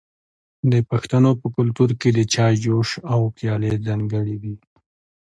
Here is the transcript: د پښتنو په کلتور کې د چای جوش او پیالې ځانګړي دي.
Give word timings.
د 0.71 0.73
پښتنو 0.89 1.31
په 1.41 1.47
کلتور 1.55 1.89
کې 1.99 2.09
د 2.17 2.19
چای 2.33 2.53
جوش 2.63 2.89
او 3.13 3.19
پیالې 3.37 3.71
ځانګړي 3.87 4.35
دي. 4.43 4.55